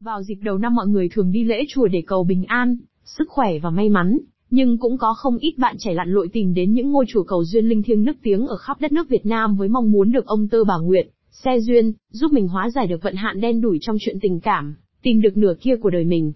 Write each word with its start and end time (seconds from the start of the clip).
Vào 0.00 0.22
dịp 0.22 0.34
đầu 0.34 0.58
năm 0.58 0.74
mọi 0.74 0.86
người 0.86 1.08
thường 1.08 1.32
đi 1.32 1.44
lễ 1.44 1.64
chùa 1.68 1.88
để 1.88 2.02
cầu 2.06 2.24
bình 2.24 2.44
an, 2.44 2.76
sức 3.04 3.28
khỏe 3.28 3.58
và 3.58 3.70
may 3.70 3.88
mắn, 3.88 4.18
nhưng 4.50 4.78
cũng 4.78 4.98
có 4.98 5.14
không 5.14 5.36
ít 5.38 5.58
bạn 5.58 5.76
trẻ 5.78 5.94
lặn 5.94 6.08
lội 6.12 6.28
tìm 6.32 6.54
đến 6.54 6.72
những 6.72 6.92
ngôi 6.92 7.04
chùa 7.08 7.22
cầu 7.22 7.44
duyên 7.44 7.68
linh 7.68 7.82
thiêng 7.82 8.04
nức 8.04 8.16
tiếng 8.22 8.46
ở 8.46 8.56
khắp 8.56 8.80
đất 8.80 8.92
nước 8.92 9.08
Việt 9.08 9.26
Nam 9.26 9.56
với 9.56 9.68
mong 9.68 9.92
muốn 9.92 10.12
được 10.12 10.26
ông 10.26 10.48
Tơ 10.48 10.64
bà 10.64 10.74
Nguyệt, 10.76 11.08
xe 11.30 11.60
duyên, 11.60 11.92
giúp 12.10 12.32
mình 12.32 12.48
hóa 12.48 12.70
giải 12.70 12.86
được 12.86 13.02
vận 13.02 13.14
hạn 13.14 13.40
đen 13.40 13.60
đủi 13.60 13.78
trong 13.80 13.96
chuyện 14.00 14.20
tình 14.20 14.40
cảm, 14.40 14.76
tìm 15.02 15.20
được 15.20 15.36
nửa 15.36 15.54
kia 15.60 15.76
của 15.76 15.90
đời 15.90 16.04
mình. 16.04 16.32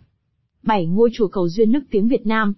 7 0.63 0.87
ngôi 0.87 1.11
chùa 1.13 1.29
cầu 1.29 1.49
duyên 1.49 1.73
nức 1.73 1.85
tiếng 1.91 2.09
Việt 2.09 2.27
Nam 2.27 2.55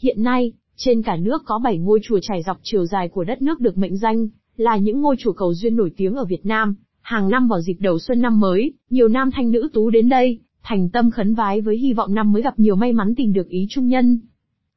Hiện 0.00 0.22
nay, 0.22 0.52
trên 0.76 1.02
cả 1.02 1.16
nước 1.16 1.42
có 1.44 1.58
7 1.58 1.78
ngôi 1.78 2.00
chùa 2.02 2.18
trải 2.22 2.42
dọc 2.42 2.58
chiều 2.62 2.86
dài 2.86 3.08
của 3.08 3.24
đất 3.24 3.42
nước 3.42 3.60
được 3.60 3.78
mệnh 3.78 3.96
danh 3.96 4.28
là 4.56 4.76
những 4.76 5.00
ngôi 5.00 5.16
chùa 5.18 5.32
cầu 5.32 5.54
duyên 5.54 5.76
nổi 5.76 5.90
tiếng 5.96 6.14
ở 6.14 6.24
Việt 6.24 6.46
Nam. 6.46 6.74
Hàng 7.00 7.28
năm 7.28 7.48
vào 7.48 7.60
dịp 7.60 7.76
đầu 7.80 7.98
xuân 7.98 8.20
năm 8.20 8.40
mới, 8.40 8.72
nhiều 8.90 9.08
nam 9.08 9.30
thanh 9.30 9.50
nữ 9.50 9.68
tú 9.72 9.90
đến 9.90 10.08
đây, 10.08 10.40
thành 10.68 10.88
tâm 10.88 11.10
khấn 11.10 11.34
vái 11.34 11.60
với 11.60 11.76
hy 11.76 11.92
vọng 11.92 12.14
năm 12.14 12.32
mới 12.32 12.42
gặp 12.42 12.58
nhiều 12.58 12.76
may 12.76 12.92
mắn 12.92 13.14
tìm 13.14 13.32
được 13.32 13.48
ý 13.48 13.66
trung 13.70 13.86
nhân. 13.86 14.20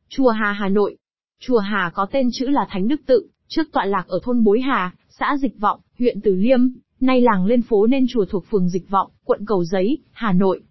Chùa 0.10 0.30
Hà 0.30 0.52
Hà 0.52 0.70
Nội 0.70 0.98
Chùa 1.40 1.60
Hà 1.60 1.92
có 1.94 2.08
tên 2.12 2.30
chữ 2.34 2.48
là 2.48 2.68
Thánh 2.70 2.88
Đức 2.88 3.02
Tự, 3.06 3.28
trước 3.48 3.64
tọa 3.72 3.86
lạc 3.86 4.08
ở 4.08 4.20
thôn 4.24 4.44
Bối 4.44 4.62
Hà, 4.62 4.96
xã 5.10 5.38
Dịch 5.42 5.60
Vọng, 5.60 5.80
huyện 6.00 6.22
Từ 6.22 6.36
Liêm, 6.36 6.60
nay 7.00 7.22
làng 7.22 7.46
lên 7.46 7.62
phố 7.62 7.88
nên 7.88 8.06
chùa 8.10 8.26
thuộc 8.26 8.46
phường 8.52 8.70
Dịch 8.70 8.90
Vọng, 8.90 9.12
quận 9.24 9.46
Cầu 9.46 9.64
Giấy, 9.64 9.98
Hà 10.12 10.32
Nội. 10.32 10.62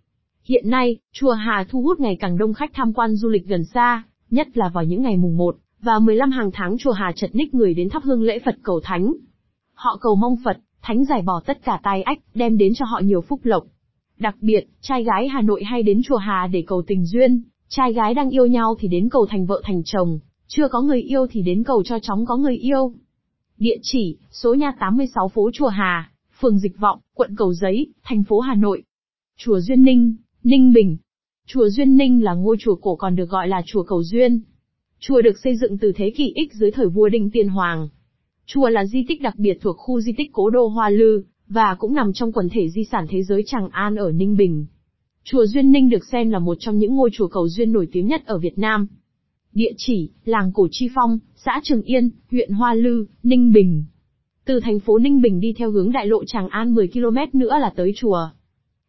Hiện 0.44 0.70
nay, 0.70 0.96
chùa 1.12 1.32
Hà 1.32 1.66
thu 1.70 1.82
hút 1.82 2.00
ngày 2.00 2.16
càng 2.20 2.38
đông 2.38 2.54
khách 2.54 2.70
tham 2.74 2.92
quan 2.92 3.16
du 3.16 3.28
lịch 3.28 3.46
gần 3.46 3.64
xa, 3.64 4.02
nhất 4.30 4.56
là 4.56 4.68
vào 4.68 4.84
những 4.84 5.02
ngày 5.02 5.16
mùng 5.16 5.36
1 5.36 5.56
và 5.82 5.98
15 5.98 6.30
hàng 6.30 6.50
tháng 6.52 6.78
chùa 6.78 6.92
Hà 6.92 7.12
chật 7.16 7.34
ních 7.34 7.54
người 7.54 7.74
đến 7.74 7.88
thắp 7.88 8.02
hương 8.02 8.22
lễ 8.22 8.38
Phật 8.44 8.56
cầu 8.62 8.80
thánh. 8.84 9.14
Họ 9.74 9.98
cầu 10.00 10.16
mong 10.16 10.36
Phật, 10.44 10.58
thánh 10.82 11.04
giải 11.04 11.22
bỏ 11.22 11.40
tất 11.46 11.64
cả 11.64 11.80
tai 11.82 12.02
ách, 12.02 12.18
đem 12.34 12.58
đến 12.58 12.72
cho 12.74 12.84
họ 12.84 13.00
nhiều 13.04 13.20
phúc 13.20 13.40
lộc. 13.42 13.64
Đặc 14.18 14.36
biệt, 14.40 14.68
trai 14.80 15.04
gái 15.04 15.28
Hà 15.28 15.42
Nội 15.42 15.64
hay 15.64 15.82
đến 15.82 16.00
chùa 16.04 16.16
Hà 16.16 16.46
để 16.46 16.64
cầu 16.66 16.82
tình 16.86 17.06
duyên, 17.06 17.42
trai 17.68 17.92
gái 17.92 18.14
đang 18.14 18.30
yêu 18.30 18.46
nhau 18.46 18.74
thì 18.78 18.88
đến 18.88 19.08
cầu 19.08 19.26
thành 19.26 19.46
vợ 19.46 19.62
thành 19.64 19.82
chồng, 19.84 20.18
chưa 20.46 20.68
có 20.68 20.80
người 20.80 21.02
yêu 21.02 21.26
thì 21.30 21.42
đến 21.42 21.64
cầu 21.64 21.82
cho 21.82 21.98
chóng 21.98 22.26
có 22.26 22.36
người 22.36 22.56
yêu. 22.56 22.92
Địa 23.58 23.76
chỉ, 23.82 24.16
số 24.30 24.54
nhà 24.54 24.72
86 24.80 25.28
phố 25.28 25.50
Chùa 25.52 25.68
Hà, 25.68 26.10
phường 26.40 26.58
Dịch 26.58 26.78
Vọng, 26.78 26.98
quận 27.14 27.36
Cầu 27.36 27.54
Giấy, 27.54 27.86
thành 28.04 28.24
phố 28.24 28.40
Hà 28.40 28.54
Nội. 28.54 28.82
Chùa 29.36 29.60
Duyên 29.60 29.82
Ninh, 29.82 30.14
Ninh 30.44 30.72
Bình. 30.72 30.96
Chùa 31.46 31.68
Duyên 31.68 31.96
Ninh 31.96 32.24
là 32.24 32.34
ngôi 32.34 32.56
chùa 32.60 32.74
cổ 32.74 32.96
còn 32.96 33.16
được 33.16 33.30
gọi 33.30 33.48
là 33.48 33.62
chùa 33.66 33.82
Cầu 33.82 34.02
Duyên. 34.02 34.40
Chùa 34.98 35.22
được 35.22 35.38
xây 35.44 35.56
dựng 35.56 35.78
từ 35.78 35.92
thế 35.96 36.10
kỷ 36.16 36.34
X 36.50 36.54
dưới 36.54 36.70
thời 36.70 36.88
vua 36.88 37.08
Đinh 37.08 37.30
Tiên 37.30 37.48
Hoàng. 37.48 37.88
Chùa 38.46 38.68
là 38.68 38.84
di 38.84 39.04
tích 39.08 39.22
đặc 39.22 39.34
biệt 39.38 39.58
thuộc 39.60 39.76
khu 39.78 40.00
di 40.00 40.12
tích 40.16 40.30
Cố 40.32 40.50
Đô 40.50 40.66
Hoa 40.66 40.88
Lư, 40.88 41.22
và 41.48 41.76
cũng 41.78 41.94
nằm 41.94 42.12
trong 42.12 42.32
quần 42.32 42.48
thể 42.48 42.68
di 42.70 42.84
sản 42.84 43.06
thế 43.08 43.22
giới 43.22 43.42
Tràng 43.46 43.68
An 43.72 43.96
ở 43.96 44.12
Ninh 44.12 44.36
Bình. 44.36 44.66
Chùa 45.24 45.46
Duyên 45.46 45.72
Ninh 45.72 45.90
được 45.90 46.04
xem 46.12 46.30
là 46.30 46.38
một 46.38 46.56
trong 46.60 46.78
những 46.78 46.96
ngôi 46.96 47.10
chùa 47.12 47.28
cầu 47.28 47.48
duyên 47.48 47.72
nổi 47.72 47.88
tiếng 47.92 48.06
nhất 48.06 48.22
ở 48.26 48.38
Việt 48.38 48.58
Nam. 48.58 48.86
Địa 49.52 49.72
chỉ, 49.76 50.10
làng 50.24 50.52
Cổ 50.52 50.68
Chi 50.70 50.88
Phong, 50.94 51.18
xã 51.36 51.60
Trường 51.64 51.82
Yên, 51.82 52.10
huyện 52.30 52.52
Hoa 52.52 52.74
Lư, 52.74 53.06
Ninh 53.22 53.52
Bình. 53.52 53.84
Từ 54.44 54.60
thành 54.60 54.80
phố 54.80 54.98
Ninh 54.98 55.20
Bình 55.20 55.40
đi 55.40 55.52
theo 55.52 55.70
hướng 55.70 55.92
đại 55.92 56.06
lộ 56.06 56.24
Tràng 56.24 56.48
An 56.48 56.74
10 56.74 56.88
km 56.88 57.38
nữa 57.38 57.58
là 57.60 57.72
tới 57.76 57.92
chùa. 57.96 58.28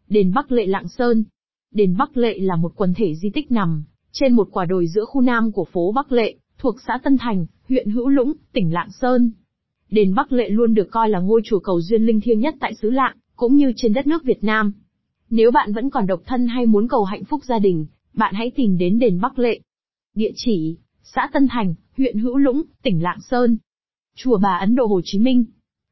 Đền 0.08 0.32
Bắc 0.36 0.52
Lệ 0.52 0.66
Lạng 0.66 0.88
Sơn. 0.88 1.24
Đền 1.72 1.96
Bắc 1.98 2.18
Lệ 2.18 2.40
là 2.40 2.56
một 2.56 2.72
quần 2.76 2.94
thể 2.94 3.16
di 3.16 3.30
tích 3.30 3.52
nằm 3.52 3.84
trên 4.12 4.34
một 4.34 4.48
quả 4.52 4.66
đồi 4.66 4.88
giữa 4.88 5.06
khu 5.06 5.22
nam 5.22 5.52
của 5.52 5.66
phố 5.66 5.92
Bắc 5.92 6.12
Lệ, 6.12 6.36
thuộc 6.58 6.76
xã 6.88 7.00
Tân 7.04 7.18
Thành, 7.18 7.46
huyện 7.70 7.90
Hữu 7.90 8.08
Lũng, 8.08 8.34
tỉnh 8.54 8.74
Lạng 8.74 8.92
Sơn. 8.92 9.32
Đền 9.92 10.14
Bắc 10.16 10.32
Lệ 10.32 10.50
luôn 10.50 10.74
được 10.74 10.88
coi 10.92 11.10
là 11.10 11.20
ngôi 11.20 11.42
chùa 11.44 11.60
cầu 11.60 11.82
duyên 11.82 12.06
linh 12.06 12.22
thiêng 12.22 12.40
nhất 12.40 12.56
tại 12.60 12.74
xứ 12.82 12.90
Lạng, 12.90 13.18
cũng 13.36 13.56
như 13.56 13.74
trên 13.76 13.94
đất 13.94 14.08
nước 14.08 14.24
Việt 14.24 14.44
Nam. 14.44 14.74
Nếu 15.30 15.52
bạn 15.52 15.74
vẫn 15.74 15.90
còn 15.90 16.08
độc 16.08 16.22
thân 16.26 16.48
hay 16.48 16.66
muốn 16.66 16.88
cầu 16.88 17.04
hạnh 17.04 17.24
phúc 17.24 17.42
gia 17.44 17.60
đình, 17.60 17.86
bạn 18.14 18.34
hãy 18.34 18.52
tìm 18.56 18.78
đến 18.78 19.00
đền 19.00 19.22
Bắc 19.22 19.40
Lệ. 19.40 19.60
Địa 20.16 20.32
chỉ, 20.36 20.78
xã 21.04 21.30
Tân 21.34 21.48
Thành, 21.48 21.76
huyện 21.98 22.18
Hữu 22.20 22.38
Lũng, 22.38 22.62
tỉnh 22.84 23.04
Lạng 23.04 23.22
Sơn. 23.22 23.58
Chùa 24.16 24.38
Bà 24.38 24.58
Ấn 24.58 24.76
Độ 24.76 24.86
Hồ 24.86 25.02
Chí 25.04 25.20
Minh. 25.20 25.46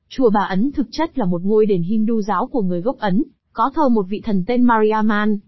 Chùa 0.09 0.29
Bà 0.29 0.45
Ấn 0.49 0.72
thực 0.72 0.88
chất 0.91 1.17
là 1.17 1.25
một 1.25 1.41
ngôi 1.43 1.66
đền 1.66 1.83
Hindu 1.83 2.22
giáo 2.22 2.47
của 2.47 2.61
người 2.61 2.81
gốc 2.81 2.97
Ấn, 2.97 3.23
có 3.53 3.72
thờ 3.75 3.89
một 3.89 4.05
vị 4.09 4.22
thần 4.23 4.43
tên 4.47 4.63
Mariaman. 4.63 5.39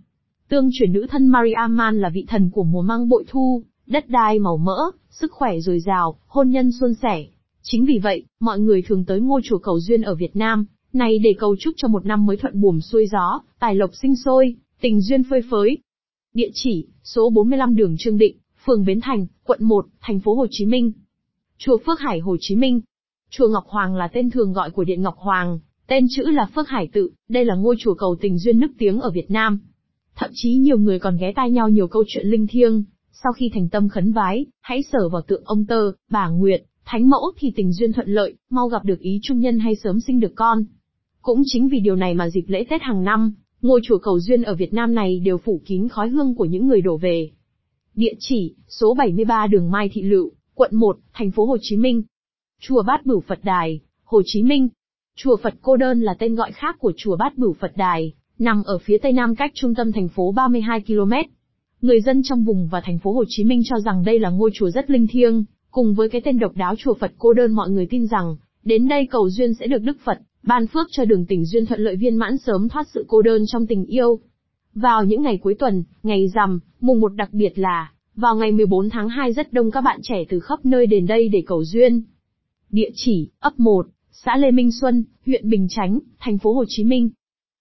Tương 0.50 0.70
truyền 0.74 0.94
nữ 0.94 1.08
thân 1.10 1.28
Mariaman 1.28 2.02
là 2.02 2.10
vị 2.10 2.26
thần 2.28 2.50
của 2.50 2.64
mùa 2.64 2.82
măng 2.82 3.10
bội 3.10 3.26
thu, 3.28 3.64
đất 3.88 4.10
đai 4.10 4.40
màu 4.40 4.58
mỡ, 4.58 4.92
sức 5.10 5.32
khỏe 5.32 5.60
dồi 5.60 5.80
dào, 5.80 6.20
hôn 6.28 6.50
nhân 6.50 6.72
suôn 6.72 6.94
sẻ. 6.94 7.26
Chính 7.62 7.86
vì 7.86 8.00
vậy, 8.04 8.24
mọi 8.40 8.60
người 8.60 8.82
thường 8.82 9.06
tới 9.06 9.20
ngôi 9.20 9.42
chùa 9.44 9.58
cầu 9.58 9.80
duyên 9.80 10.02
ở 10.02 10.16
Việt 10.16 10.36
Nam, 10.36 10.66
này 10.94 11.20
để 11.20 11.34
cầu 11.40 11.56
chúc 11.60 11.74
cho 11.78 11.88
một 11.88 12.06
năm 12.06 12.26
mới 12.26 12.38
thuận 12.38 12.62
buồm 12.62 12.80
xuôi 12.80 13.08
gió, 13.12 13.42
tài 13.60 13.76
lộc 13.76 13.96
sinh 13.96 14.16
sôi, 14.16 14.56
tình 14.82 15.02
duyên 15.02 15.24
phơi 15.30 15.42
phới. 15.52 15.78
Địa 16.34 16.50
chỉ, 16.54 16.88
số 17.04 17.30
45 17.30 17.76
đường 17.76 17.96
Trương 18.00 18.18
Định, 18.18 18.38
phường 18.66 18.86
Bến 18.86 19.00
Thành, 19.02 19.28
quận 19.44 19.64
1, 19.64 19.86
thành 20.02 20.20
phố 20.20 20.36
Hồ 20.36 20.46
Chí 20.50 20.66
Minh. 20.66 20.92
Chùa 21.58 21.78
Phước 21.86 22.00
Hải 22.00 22.20
Hồ 22.20 22.38
Chí 22.40 22.56
Minh. 22.56 22.82
Chùa 23.30 23.48
Ngọc 23.48 23.64
Hoàng 23.68 23.96
là 23.96 24.08
tên 24.08 24.30
thường 24.30 24.54
gọi 24.54 24.72
của 24.72 24.84
Điện 24.84 25.02
Ngọc 25.02 25.16
Hoàng, 25.18 25.60
tên 25.88 26.06
chữ 26.10 26.24
là 26.24 26.50
Phước 26.56 26.70
Hải 26.70 26.90
Tự, 26.94 27.10
đây 27.30 27.46
là 27.46 27.56
ngôi 27.56 27.76
chùa 27.80 27.94
cầu 27.94 28.16
tình 28.22 28.38
duyên 28.38 28.60
nức 28.60 28.72
tiếng 28.78 29.00
ở 29.00 29.12
Việt 29.12 29.32
Nam. 29.32 29.60
Thậm 30.16 30.30
chí 30.34 30.56
nhiều 30.56 30.78
người 30.78 31.00
còn 31.00 31.18
ghé 31.18 31.34
tai 31.36 31.52
nhau 31.52 31.70
nhiều 31.70 31.88
câu 31.88 32.04
chuyện 32.08 32.28
linh 32.28 32.48
thiêng, 32.48 32.84
sau 33.12 33.34
khi 33.34 33.52
thành 33.54 33.70
tâm 33.70 33.90
khấn 33.90 34.12
vái, 34.12 34.46
hãy 34.62 34.84
sở 34.84 35.10
vào 35.10 35.22
tượng 35.22 35.44
ông 35.46 35.66
Tơ, 35.66 35.92
bà 36.10 36.30
Nguyệt, 36.30 36.64
Thánh 36.92 37.10
mẫu 37.10 37.32
thì 37.38 37.52
tình 37.56 37.74
duyên 37.74 37.94
thuận 37.94 38.08
lợi, 38.08 38.34
mau 38.50 38.68
gặp 38.68 38.86
được 38.86 39.00
ý 39.00 39.20
trung 39.24 39.40
nhân 39.40 39.60
hay 39.60 39.76
sớm 39.76 40.00
sinh 40.00 40.20
được 40.20 40.32
con. 40.36 40.64
Cũng 41.22 41.42
chính 41.46 41.68
vì 41.68 41.80
điều 41.80 41.96
này 41.96 42.14
mà 42.14 42.30
dịp 42.30 42.44
lễ 42.48 42.66
Tết 42.70 42.82
hàng 42.82 43.04
năm, 43.04 43.34
ngôi 43.62 43.82
chùa 43.84 43.98
cầu 43.98 44.20
duyên 44.20 44.44
ở 44.44 44.56
Việt 44.56 44.74
Nam 44.74 44.96
này 44.96 45.20
đều 45.20 45.38
phủ 45.38 45.62
kín 45.66 45.88
khói 45.90 46.10
hương 46.10 46.36
của 46.36 46.46
những 46.46 46.68
người 46.68 46.82
đổ 46.82 46.98
về. 46.98 47.32
Địa 47.96 48.14
chỉ, 48.20 48.56
số 48.68 48.94
73 48.94 49.48
đường 49.48 49.72
Mai 49.72 49.90
Thị 49.94 50.02
Lựu, 50.02 50.32
quận 50.54 50.76
1, 50.76 50.98
thành 51.14 51.32
phố 51.32 51.46
Hồ 51.46 51.58
Chí 51.62 51.78
Minh. 51.78 52.04
Chùa 52.62 52.84
Bát 52.84 53.06
Bửu 53.06 53.20
Phật 53.28 53.40
Đài, 53.44 53.80
Hồ 54.04 54.22
Chí 54.26 54.44
Minh. 54.44 54.70
Chùa 55.16 55.38
Phật 55.44 55.54
Cô 55.62 55.78
Đơn 55.78 56.02
là 56.02 56.14
tên 56.20 56.36
gọi 56.36 56.52
khác 56.52 56.76
của 56.80 56.94
chùa 56.98 57.16
Bát 57.16 57.38
Bửu 57.38 57.54
Phật 57.54 57.72
Đài, 57.78 58.14
nằm 58.40 58.64
ở 58.64 58.78
phía 58.78 58.98
tây 58.98 59.12
nam 59.12 59.36
cách 59.36 59.52
trung 59.54 59.76
tâm 59.76 59.92
thành 59.92 60.08
phố 60.08 60.32
32 60.32 60.82
km. 60.82 61.14
Người 61.82 62.02
dân 62.02 62.22
trong 62.24 62.44
vùng 62.44 62.68
và 62.68 62.82
thành 62.82 63.00
phố 63.00 63.14
Hồ 63.14 63.24
Chí 63.28 63.44
Minh 63.44 63.62
cho 63.66 63.80
rằng 63.80 64.04
đây 64.06 64.20
là 64.20 64.30
ngôi 64.30 64.52
chùa 64.54 64.70
rất 64.70 64.90
linh 64.90 65.08
thiêng, 65.08 65.46
cùng 65.72 65.94
với 65.94 66.10
cái 66.10 66.22
tên 66.26 66.40
độc 66.40 66.56
đáo 66.56 66.76
chùa 66.76 66.94
Phật 66.94 67.12
Cô 67.18 67.34
Đơn 67.34 67.52
mọi 67.52 67.70
người 67.70 67.88
tin 67.90 68.08
rằng, 68.08 68.36
đến 68.64 68.88
đây 68.88 69.08
cầu 69.12 69.30
duyên 69.30 69.54
sẽ 69.54 69.68
được 69.68 69.82
Đức 69.82 69.98
Phật 70.04 70.20
ban 70.44 70.68
phước 70.68 70.88
cho 70.92 71.06
đường 71.06 71.26
tình 71.26 71.46
duyên 71.46 71.66
thuận 71.66 71.80
lợi 71.80 71.96
viên 71.96 72.16
mãn 72.16 72.38
sớm 72.38 72.70
thoát 72.70 72.88
sự 72.94 73.06
cô 73.08 73.22
đơn 73.22 73.44
trong 73.48 73.68
tình 73.68 73.86
yêu. 73.86 74.20
Vào 74.74 75.04
những 75.04 75.22
ngày 75.22 75.38
cuối 75.38 75.56
tuần, 75.60 75.84
ngày 76.04 76.28
rằm, 76.36 76.60
mùng 76.82 77.00
một 77.00 77.10
đặc 77.10 77.30
biệt 77.34 77.60
là, 77.60 77.92
vào 78.16 78.36
ngày 78.36 78.52
14 78.52 78.90
tháng 78.90 79.10
2 79.10 79.34
rất 79.34 79.54
đông 79.54 79.72
các 79.72 79.82
bạn 79.82 80.00
trẻ 80.04 80.24
từ 80.30 80.40
khắp 80.40 80.66
nơi 80.66 80.86
đến 80.88 81.06
đây 81.06 81.30
để 81.30 81.44
cầu 81.48 81.64
duyên. 81.64 82.04
Địa 82.70 82.90
chỉ, 82.96 83.30
ấp 83.40 83.60
1, 83.60 83.88
xã 84.12 84.38
Lê 84.38 84.52
Minh 84.52 84.72
Xuân, 84.82 85.04
huyện 85.26 85.50
Bình 85.50 85.68
Chánh, 85.70 86.00
thành 86.20 86.38
phố 86.38 86.54
Hồ 86.54 86.64
Chí 86.68 86.84
Minh. 86.84 87.10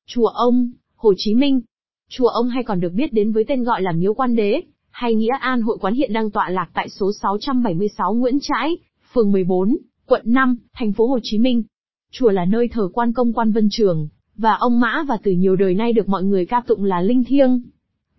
Chùa 0.06 0.26
Ông, 0.26 0.70
Hồ 0.96 1.14
Chí 1.16 1.34
Minh. 1.34 1.60
Chùa 2.08 2.28
Ông 2.28 2.48
hay 2.48 2.62
còn 2.64 2.80
được 2.80 2.92
biết 2.92 3.12
đến 3.12 3.32
với 3.32 3.44
tên 3.48 3.64
gọi 3.64 3.82
là 3.82 3.92
Miếu 3.92 4.14
Quan 4.14 4.36
Đế, 4.36 4.62
hay 4.91 5.15
Nghĩa 5.15 5.37
An 5.41 5.62
Hội 5.62 5.78
Quán 5.81 5.94
hiện 5.94 6.12
đang 6.12 6.31
tọa 6.31 6.50
lạc 6.50 6.71
tại 6.75 6.88
số 6.88 7.12
676 7.22 8.15
Nguyễn 8.15 8.38
Trãi, 8.41 8.76
phường 9.12 9.32
14, 9.32 9.76
quận 10.06 10.22
5, 10.25 10.56
thành 10.75 10.93
phố 10.93 11.06
Hồ 11.06 11.19
Chí 11.22 11.38
Minh. 11.38 11.62
Chùa 12.10 12.31
là 12.31 12.44
nơi 12.44 12.69
thờ 12.69 12.88
quan 12.93 13.12
công 13.12 13.32
quan 13.32 13.53
vân 13.53 13.69
trường, 13.71 14.09
và 14.37 14.54
ông 14.54 14.81
Mã 14.81 15.04
và 15.09 15.19
từ 15.22 15.32
nhiều 15.32 15.56
đời 15.56 15.75
nay 15.75 15.93
được 15.93 16.09
mọi 16.09 16.25
người 16.25 16.47
ca 16.47 16.60
tụng 16.66 16.84
là 16.84 17.00
linh 17.00 17.25
thiêng. 17.25 17.62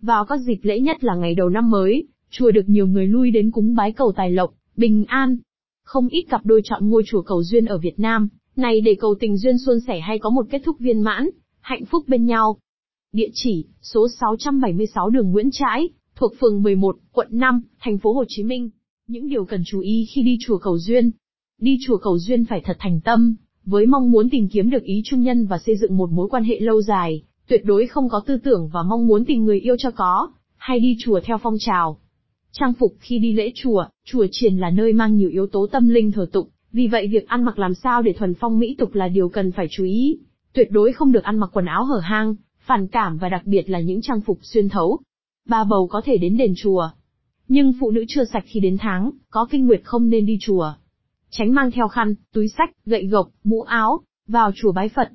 Vào 0.00 0.24
các 0.24 0.40
dịp 0.40 0.58
lễ 0.62 0.80
nhất 0.80 1.04
là 1.04 1.14
ngày 1.14 1.34
đầu 1.34 1.48
năm 1.48 1.70
mới, 1.70 2.08
chùa 2.30 2.50
được 2.50 2.68
nhiều 2.68 2.86
người 2.86 3.06
lui 3.06 3.30
đến 3.30 3.50
cúng 3.50 3.74
bái 3.74 3.92
cầu 3.92 4.12
tài 4.16 4.30
lộc, 4.30 4.54
bình 4.76 5.04
an. 5.08 5.36
Không 5.84 6.08
ít 6.08 6.22
cặp 6.22 6.46
đôi 6.46 6.60
chọn 6.64 6.88
ngôi 6.88 7.02
chùa 7.06 7.22
cầu 7.22 7.42
duyên 7.42 7.66
ở 7.66 7.78
Việt 7.78 7.98
Nam, 7.98 8.28
này 8.56 8.80
để 8.80 8.96
cầu 9.00 9.14
tình 9.20 9.36
duyên 9.36 9.58
suôn 9.58 9.80
sẻ 9.80 10.00
hay 10.00 10.18
có 10.18 10.30
một 10.30 10.46
kết 10.50 10.62
thúc 10.64 10.78
viên 10.78 11.00
mãn, 11.00 11.30
hạnh 11.60 11.84
phúc 11.84 12.04
bên 12.08 12.26
nhau. 12.26 12.56
Địa 13.12 13.28
chỉ, 13.34 13.64
số 13.82 14.08
676 14.20 15.10
đường 15.10 15.32
Nguyễn 15.32 15.50
Trãi, 15.52 15.88
thuộc 16.20 16.32
phường 16.40 16.62
11, 16.62 16.96
quận 17.12 17.28
5, 17.30 17.62
thành 17.80 17.98
phố 17.98 18.12
Hồ 18.12 18.24
Chí 18.28 18.42
Minh. 18.42 18.70
Những 19.06 19.28
điều 19.28 19.44
cần 19.44 19.62
chú 19.66 19.80
ý 19.80 20.06
khi 20.14 20.22
đi 20.22 20.38
chùa 20.40 20.58
cầu 20.58 20.78
duyên. 20.78 21.10
Đi 21.60 21.78
chùa 21.86 21.96
cầu 21.96 22.18
duyên 22.18 22.44
phải 22.44 22.60
thật 22.64 22.76
thành 22.78 23.00
tâm, 23.00 23.36
với 23.64 23.86
mong 23.86 24.10
muốn 24.10 24.30
tìm 24.30 24.48
kiếm 24.48 24.70
được 24.70 24.82
ý 24.82 25.02
trung 25.04 25.22
nhân 25.22 25.46
và 25.46 25.58
xây 25.58 25.76
dựng 25.76 25.96
một 25.96 26.10
mối 26.10 26.28
quan 26.28 26.44
hệ 26.44 26.60
lâu 26.60 26.82
dài, 26.82 27.22
tuyệt 27.48 27.60
đối 27.64 27.86
không 27.86 28.08
có 28.08 28.20
tư 28.26 28.38
tưởng 28.44 28.68
và 28.72 28.82
mong 28.82 29.06
muốn 29.06 29.24
tìm 29.24 29.44
người 29.44 29.60
yêu 29.60 29.76
cho 29.78 29.90
có, 29.90 30.30
hay 30.56 30.80
đi 30.80 30.96
chùa 31.00 31.20
theo 31.24 31.38
phong 31.42 31.56
trào. 31.58 31.98
Trang 32.52 32.72
phục 32.78 32.94
khi 33.00 33.18
đi 33.18 33.32
lễ 33.32 33.52
chùa, 33.54 33.84
chùa 34.04 34.26
triền 34.30 34.56
là 34.56 34.70
nơi 34.70 34.92
mang 34.92 35.16
nhiều 35.16 35.30
yếu 35.30 35.46
tố 35.46 35.66
tâm 35.66 35.88
linh 35.88 36.12
thờ 36.12 36.26
tụng, 36.32 36.48
vì 36.72 36.86
vậy 36.86 37.08
việc 37.08 37.26
ăn 37.26 37.44
mặc 37.44 37.58
làm 37.58 37.74
sao 37.74 38.02
để 38.02 38.12
thuần 38.12 38.34
phong 38.34 38.58
mỹ 38.58 38.74
tục 38.78 38.94
là 38.94 39.08
điều 39.08 39.28
cần 39.28 39.52
phải 39.52 39.66
chú 39.70 39.84
ý. 39.84 40.18
Tuyệt 40.52 40.68
đối 40.70 40.92
không 40.92 41.12
được 41.12 41.24
ăn 41.24 41.38
mặc 41.38 41.50
quần 41.52 41.66
áo 41.66 41.84
hở 41.84 41.98
hang, 41.98 42.34
phản 42.60 42.86
cảm 42.86 43.18
và 43.18 43.28
đặc 43.28 43.42
biệt 43.44 43.70
là 43.70 43.80
những 43.80 44.02
trang 44.02 44.20
phục 44.20 44.38
xuyên 44.42 44.68
thấu. 44.68 45.00
Ba 45.50 45.64
bầu 45.64 45.86
có 45.86 46.02
thể 46.04 46.18
đến 46.18 46.36
đền 46.36 46.54
chùa. 46.56 46.90
Nhưng 47.48 47.72
phụ 47.80 47.90
nữ 47.90 48.04
chưa 48.08 48.24
sạch 48.24 48.44
khi 48.46 48.60
đến 48.60 48.76
tháng, 48.80 49.10
có 49.30 49.46
kinh 49.50 49.66
nguyệt 49.66 49.80
không 49.84 50.10
nên 50.10 50.26
đi 50.26 50.38
chùa 50.40 50.72
tránh 51.30 51.54
mang 51.54 51.70
theo 51.70 51.88
khăn, 51.88 52.14
túi 52.32 52.48
sách, 52.48 52.70
gậy 52.86 53.06
gộc, 53.06 53.30
mũ 53.44 53.62
áo, 53.62 54.00
vào 54.26 54.50
chùa 54.54 54.72
bái 54.72 54.88
Phật. 54.88 55.08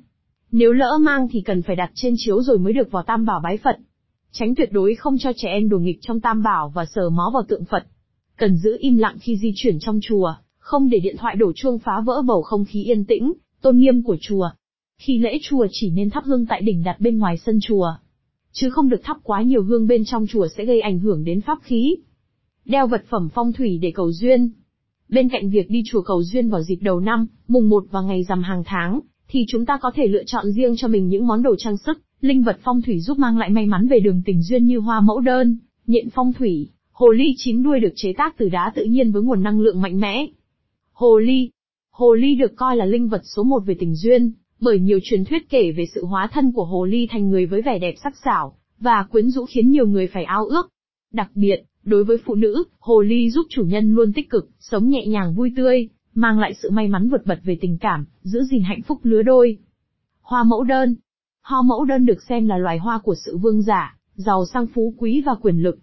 Nếu 0.52 0.72
lỡ 0.72 0.98
mang 1.00 1.28
thì 1.30 1.40
cần 1.40 1.62
phải 1.62 1.76
đặt 1.76 1.90
trên 1.94 2.14
chiếu 2.16 2.42
rồi 2.42 2.58
mới 2.58 2.72
được 2.72 2.90
vào 2.90 3.02
tam 3.02 3.24
bảo 3.24 3.40
bái 3.40 3.56
Phật. 3.56 3.76
Tránh 4.32 4.54
tuyệt 4.54 4.72
đối 4.72 4.94
không 4.94 5.18
cho 5.18 5.32
trẻ 5.36 5.48
em 5.48 5.68
đùa 5.68 5.78
nghịch 5.78 5.98
trong 6.00 6.20
tam 6.20 6.42
bảo 6.42 6.72
và 6.74 6.84
sờ 6.84 7.10
mó 7.10 7.30
vào 7.34 7.42
tượng 7.48 7.64
Phật. 7.64 7.86
Cần 8.36 8.56
giữ 8.56 8.76
im 8.80 8.96
lặng 8.96 9.16
khi 9.20 9.36
di 9.36 9.52
chuyển 9.56 9.78
trong 9.80 10.00
chùa, 10.02 10.34
không 10.58 10.90
để 10.90 10.98
điện 10.98 11.16
thoại 11.18 11.36
đổ 11.36 11.52
chuông 11.52 11.78
phá 11.78 11.92
vỡ 12.06 12.22
bầu 12.26 12.42
không 12.42 12.64
khí 12.64 12.82
yên 12.82 13.04
tĩnh, 13.04 13.32
tôn 13.60 13.78
nghiêm 13.78 14.02
của 14.02 14.16
chùa. 14.20 14.50
Khi 14.98 15.18
lễ 15.18 15.38
chùa 15.42 15.66
chỉ 15.70 15.90
nên 15.90 16.10
thắp 16.10 16.24
hương 16.24 16.46
tại 16.46 16.62
đỉnh 16.62 16.84
đặt 16.84 17.00
bên 17.00 17.18
ngoài 17.18 17.38
sân 17.38 17.58
chùa. 17.62 17.94
Chứ 18.58 18.70
không 18.70 18.88
được 18.88 19.00
thắp 19.02 19.16
quá 19.22 19.42
nhiều 19.42 19.62
hương 19.62 19.86
bên 19.86 20.04
trong 20.04 20.26
chùa 20.26 20.46
sẽ 20.56 20.64
gây 20.64 20.80
ảnh 20.80 20.98
hưởng 20.98 21.24
đến 21.24 21.40
pháp 21.40 21.58
khí. 21.62 21.96
Đeo 22.64 22.86
vật 22.86 23.04
phẩm 23.08 23.28
phong 23.34 23.52
thủy 23.52 23.78
để 23.82 23.90
cầu 23.94 24.12
duyên. 24.12 24.50
Bên 25.08 25.28
cạnh 25.28 25.50
việc 25.50 25.70
đi 25.70 25.82
chùa 25.86 26.02
cầu 26.02 26.22
duyên 26.22 26.48
vào 26.48 26.62
dịp 26.62 26.78
đầu 26.80 27.00
năm, 27.00 27.26
mùng 27.48 27.68
1 27.68 27.84
và 27.90 28.00
ngày 28.00 28.24
rằm 28.28 28.42
hàng 28.42 28.62
tháng, 28.66 29.00
thì 29.28 29.44
chúng 29.48 29.66
ta 29.66 29.78
có 29.82 29.90
thể 29.94 30.06
lựa 30.06 30.24
chọn 30.24 30.52
riêng 30.52 30.76
cho 30.76 30.88
mình 30.88 31.08
những 31.08 31.26
món 31.26 31.42
đồ 31.42 31.56
trang 31.58 31.76
sức, 31.76 31.98
linh 32.20 32.42
vật 32.42 32.58
phong 32.62 32.82
thủy 32.82 33.00
giúp 33.00 33.18
mang 33.18 33.38
lại 33.38 33.50
may 33.50 33.66
mắn 33.66 33.88
về 33.88 34.00
đường 34.00 34.22
tình 34.26 34.42
duyên 34.42 34.66
như 34.66 34.78
hoa 34.78 35.00
mẫu 35.00 35.20
đơn, 35.20 35.58
nhện 35.86 36.10
phong 36.10 36.32
thủy, 36.32 36.68
hồ 36.92 37.08
ly 37.08 37.34
chín 37.36 37.62
đuôi 37.62 37.80
được 37.80 37.92
chế 37.96 38.12
tác 38.12 38.38
từ 38.38 38.48
đá 38.48 38.72
tự 38.74 38.84
nhiên 38.84 39.12
với 39.12 39.22
nguồn 39.22 39.42
năng 39.42 39.60
lượng 39.60 39.80
mạnh 39.80 40.00
mẽ. 40.00 40.26
Hồ 40.92 41.18
ly 41.18 41.50
Hồ 41.90 42.14
ly 42.14 42.34
được 42.34 42.56
coi 42.56 42.76
là 42.76 42.84
linh 42.84 43.08
vật 43.08 43.22
số 43.24 43.42
một 43.42 43.60
về 43.66 43.74
tình 43.78 43.94
duyên, 43.94 44.32
bởi 44.60 44.78
nhiều 44.78 44.98
truyền 45.02 45.24
thuyết 45.24 45.50
kể 45.50 45.72
về 45.72 45.84
sự 45.94 46.04
hóa 46.04 46.28
thân 46.32 46.52
của 46.52 46.64
hồ 46.64 46.84
ly 46.84 47.06
thành 47.10 47.30
người 47.30 47.46
với 47.46 47.62
vẻ 47.62 47.78
đẹp 47.78 47.94
sắc 48.02 48.14
sảo 48.24 48.56
và 48.78 49.06
quyến 49.10 49.30
rũ 49.30 49.44
khiến 49.44 49.70
nhiều 49.70 49.86
người 49.86 50.06
phải 50.06 50.24
ao 50.24 50.46
ước. 50.46 50.68
Đặc 51.12 51.30
biệt, 51.34 51.62
đối 51.84 52.04
với 52.04 52.16
phụ 52.24 52.34
nữ, 52.34 52.64
hồ 52.78 53.00
ly 53.00 53.30
giúp 53.30 53.46
chủ 53.48 53.62
nhân 53.62 53.94
luôn 53.94 54.12
tích 54.12 54.30
cực, 54.30 54.48
sống 54.60 54.88
nhẹ 54.88 55.06
nhàng 55.06 55.34
vui 55.34 55.52
tươi, 55.56 55.88
mang 56.14 56.38
lại 56.38 56.54
sự 56.54 56.70
may 56.70 56.88
mắn 56.88 57.08
vượt 57.08 57.26
bật 57.26 57.40
về 57.44 57.58
tình 57.60 57.78
cảm, 57.78 58.06
giữ 58.22 58.42
gìn 58.42 58.62
hạnh 58.62 58.82
phúc 58.82 59.00
lứa 59.02 59.22
đôi. 59.22 59.58
Hoa 60.20 60.44
mẫu 60.44 60.64
đơn 60.64 60.96
Hoa 61.42 61.62
mẫu 61.62 61.84
đơn 61.84 62.06
được 62.06 62.22
xem 62.28 62.48
là 62.48 62.58
loài 62.58 62.78
hoa 62.78 62.98
của 62.98 63.14
sự 63.24 63.36
vương 63.36 63.62
giả, 63.62 63.96
giàu 64.14 64.44
sang 64.46 64.66
phú 64.66 64.94
quý 64.98 65.22
và 65.26 65.34
quyền 65.34 65.62
lực. 65.62 65.78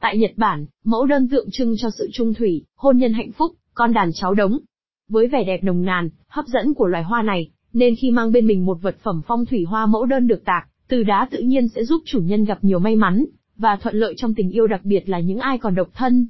Tại 0.00 0.18
Nhật 0.18 0.32
Bản, 0.36 0.66
mẫu 0.84 1.06
đơn 1.06 1.28
tượng 1.28 1.48
trưng 1.52 1.74
cho 1.76 1.90
sự 1.98 2.08
trung 2.12 2.34
thủy, 2.34 2.64
hôn 2.76 2.98
nhân 2.98 3.12
hạnh 3.12 3.32
phúc, 3.32 3.52
con 3.74 3.92
đàn 3.92 4.10
cháu 4.14 4.34
đống. 4.34 4.58
Với 5.08 5.26
vẻ 5.26 5.44
đẹp 5.44 5.64
nồng 5.64 5.82
nàn, 5.82 6.08
hấp 6.28 6.46
dẫn 6.46 6.74
của 6.74 6.86
loài 6.86 7.04
hoa 7.04 7.22
này, 7.22 7.50
nên 7.76 7.94
khi 7.96 8.10
mang 8.10 8.32
bên 8.32 8.46
mình 8.46 8.66
một 8.66 8.78
vật 8.82 8.96
phẩm 9.02 9.22
phong 9.26 9.46
thủy 9.46 9.64
hoa 9.64 9.86
mẫu 9.86 10.06
đơn 10.06 10.26
được 10.26 10.44
tạc, 10.44 10.68
từ 10.88 11.02
đá 11.02 11.28
tự 11.30 11.38
nhiên 11.38 11.68
sẽ 11.68 11.84
giúp 11.84 12.02
chủ 12.04 12.20
nhân 12.20 12.44
gặp 12.44 12.58
nhiều 12.62 12.78
may 12.78 12.96
mắn, 12.96 13.24
và 13.56 13.76
thuận 13.76 13.96
lợi 13.96 14.14
trong 14.16 14.34
tình 14.34 14.50
yêu 14.50 14.66
đặc 14.66 14.84
biệt 14.84 15.08
là 15.08 15.20
những 15.20 15.38
ai 15.38 15.58
còn 15.58 15.74
độc 15.74 15.88
thân. 15.94 16.26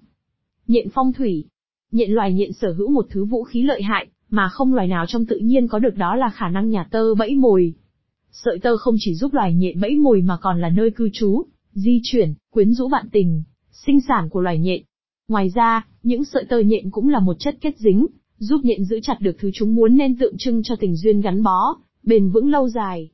Nhện 0.67 0.89
phong 0.95 1.13
thủy 1.13 1.45
Nhện 1.93 2.11
loài 2.11 2.33
nhện 2.33 2.53
sở 2.53 2.73
hữu 2.73 2.91
một 2.91 3.07
thứ 3.11 3.25
vũ 3.25 3.45
khí 3.45 3.63
lợi 3.63 3.83
hại, 3.83 4.07
mà 4.31 4.49
không 4.49 4.75
loài 4.75 4.89
nào 4.89 5.07
trong 5.09 5.27
tự 5.27 5.39
nhiên 5.39 5.69
có 5.69 5.79
được 5.79 5.97
đó 5.97 6.17
là 6.17 6.31
khả 6.31 6.49
năng 6.49 6.71
nhà 6.71 6.89
tơ 6.91 7.15
bẫy 7.15 7.35
mồi. 7.35 7.75
Sợi 8.33 8.59
tơ 8.59 8.77
không 8.77 8.95
chỉ 8.99 9.15
giúp 9.15 9.35
loài 9.35 9.55
nhện 9.55 9.81
bẫy 9.81 9.97
mồi 9.97 10.23
mà 10.23 10.37
còn 10.41 10.61
là 10.61 10.69
nơi 10.69 10.91
cư 10.91 11.09
trú, 11.13 11.43
di 11.73 12.01
chuyển, 12.03 12.35
quyến 12.51 12.73
rũ 12.73 12.89
bạn 12.89 13.07
tình, 13.13 13.43
sinh 13.73 14.01
sản 14.09 14.29
của 14.29 14.41
loài 14.41 14.59
nhện. 14.59 14.83
Ngoài 15.29 15.51
ra, 15.55 15.87
những 16.03 16.25
sợi 16.25 16.45
tơ 16.49 16.59
nhện 16.59 16.91
cũng 16.91 17.09
là 17.09 17.21
một 17.21 17.37
chất 17.39 17.57
kết 17.61 17.79
dính, 17.79 18.07
giúp 18.39 18.61
nhện 18.65 18.85
giữ 18.85 19.01
chặt 19.03 19.17
được 19.21 19.37
thứ 19.39 19.51
chúng 19.55 19.75
muốn 19.75 19.97
nên 19.97 20.17
tượng 20.17 20.35
trưng 20.39 20.63
cho 20.63 20.77
tình 20.77 20.97
duyên 20.97 21.21
gắn 21.21 21.43
bó, 21.43 21.77
bền 22.03 22.31
vững 22.31 22.51
lâu 22.51 22.69
dài. 22.69 23.11